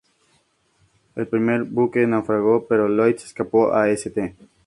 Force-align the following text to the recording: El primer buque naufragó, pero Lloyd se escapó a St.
El 1.15 1.27
primer 1.27 1.61
buque 1.61 2.07
naufragó, 2.07 2.65
pero 2.67 2.87
Lloyd 2.89 3.17
se 3.17 3.27
escapó 3.27 3.71
a 3.71 3.87
St. 3.91 4.35